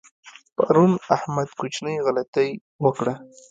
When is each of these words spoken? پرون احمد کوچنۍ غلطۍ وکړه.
پرون 0.57 0.91
احمد 1.15 1.49
کوچنۍ 1.59 1.95
غلطۍ 2.05 2.49
وکړه. 2.83 3.13